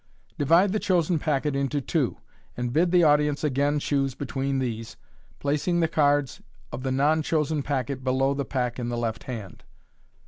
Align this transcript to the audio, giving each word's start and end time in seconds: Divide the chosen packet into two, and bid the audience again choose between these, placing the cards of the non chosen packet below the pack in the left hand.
Divide 0.39 0.71
the 0.71 0.79
chosen 0.79 1.19
packet 1.19 1.55
into 1.55 1.79
two, 1.79 2.17
and 2.57 2.73
bid 2.73 2.89
the 2.89 3.03
audience 3.03 3.43
again 3.43 3.77
choose 3.77 4.15
between 4.15 4.57
these, 4.57 4.97
placing 5.37 5.79
the 5.79 5.87
cards 5.87 6.41
of 6.71 6.81
the 6.81 6.91
non 6.91 7.21
chosen 7.21 7.61
packet 7.61 8.03
below 8.03 8.33
the 8.33 8.43
pack 8.43 8.79
in 8.79 8.89
the 8.89 8.97
left 8.97 9.25
hand. 9.25 9.63